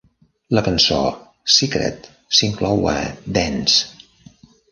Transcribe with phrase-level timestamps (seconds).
[0.57, 1.01] La cançó
[1.57, 2.09] Secret
[2.39, 2.97] s'inclou a
[3.39, 4.29] Dance!